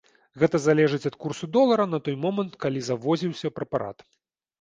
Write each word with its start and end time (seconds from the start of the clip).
Гэта 0.43 0.59
залежыць 0.61 1.07
ад 1.09 1.17
курсу 1.25 1.49
долара 1.57 1.85
на 1.91 1.99
той 2.07 2.15
момант, 2.23 2.57
калі 2.65 2.79
завозіўся 2.89 3.53
прэпарат. 3.59 3.97